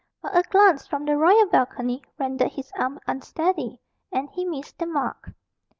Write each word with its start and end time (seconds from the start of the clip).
But 0.23 0.35
a 0.35 0.41
glance 0.41 0.87
from 0.87 1.05
the 1.05 1.15
royal 1.15 1.45
balcony 1.45 2.01
rendered 2.17 2.53
his 2.53 2.71
arm 2.75 2.99
unsteady, 3.05 3.79
and 4.11 4.31
he 4.31 4.45
missed 4.45 4.79
the 4.79 4.87
mark. 4.87 5.29